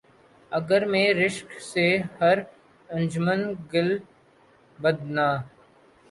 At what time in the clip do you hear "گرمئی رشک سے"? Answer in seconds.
0.51-1.85